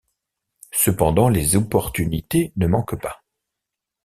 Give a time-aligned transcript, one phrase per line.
[0.73, 3.21] Cependant, les opportunités ne manquent pas.